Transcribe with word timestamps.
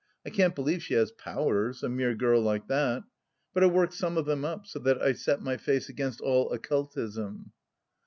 I 0.25 0.31
can't 0.31 0.55
believe 0.55 0.81
she 0.81 0.95
has 0.95 1.11
powers— 1.11 1.83
a 1.83 1.87
mere 1.87 2.15
girl 2.15 2.41
like 2.41 2.65
that 2.69 3.03
I 3.03 3.05
But 3.53 3.61
it 3.61 3.67
worked 3.71 3.93
some 3.93 4.17
of 4.17 4.25
them 4.25 4.43
up 4.43 4.65
so 4.65 4.79
that 4.79 4.99
I 4.99 5.13
set 5.13 5.43
my 5.43 5.57
face 5.57 5.89
against 5.89 6.21
all 6.21 6.51
occultism. 6.51 7.51